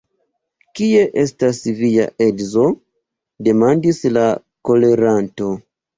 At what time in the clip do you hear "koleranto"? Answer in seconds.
4.71-5.53